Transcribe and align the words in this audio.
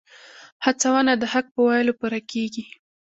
هڅونه 0.65 1.13
د 1.17 1.23
حق 1.33 1.45
په 1.55 1.59
ورکولو 1.67 1.93
پوره 1.99 2.19
کېږي. 2.31 2.63